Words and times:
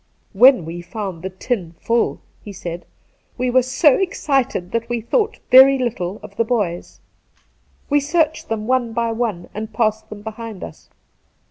'When 0.33 0.65
we 0.65 0.81
found 0.81 1.21
the 1.21 1.29
tin 1.29 1.73
full,' 1.79 2.21
he 2.43 2.51
said, 2.51 2.85
'we 3.37 3.51
were 3.51 3.61
so 3.61 3.97
excited 3.99 4.71
that 4.71 4.89
we 4.89 4.99
thought 4.99 5.37
very 5.51 5.77
little 5.77 6.19
of 6.23 6.35
the 6.37 6.43
boys. 6.43 7.01
We 7.87 7.99
searched 7.99 8.49
them 8.49 8.65
one 8.65 8.93
by 8.93 9.11
one 9.11 9.47
and 9.53 9.71
passed 9.71 10.09
them 10.09 10.23
behind 10.23 10.63
us. 10.63 10.89